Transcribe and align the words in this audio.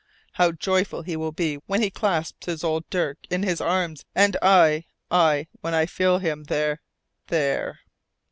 How 0.31 0.51
joyful 0.51 1.03
he 1.03 1.15
will 1.15 1.31
be 1.31 1.57
when 1.67 1.79
he 1.83 1.91
clasps 1.91 2.47
his 2.47 2.63
old 2.63 2.89
Dirk 2.89 3.19
in 3.29 3.43
his 3.43 3.61
arms, 3.61 4.03
and 4.15 4.35
I 4.41 4.85
I, 5.11 5.45
when 5.59 5.75
I 5.75 5.85
feel 5.85 6.17
him, 6.17 6.45
there, 6.45 6.81
there." 7.27 7.81